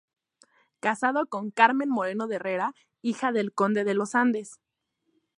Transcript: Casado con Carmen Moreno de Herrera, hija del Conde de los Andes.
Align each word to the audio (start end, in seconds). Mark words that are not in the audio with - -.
Casado 0.79 1.27
con 1.27 1.51
Carmen 1.51 1.87
Moreno 1.87 2.25
de 2.25 2.37
Herrera, 2.37 2.73
hija 3.03 3.31
del 3.31 3.53
Conde 3.53 3.83
de 3.83 3.93
los 3.93 4.15
Andes. 4.15 4.59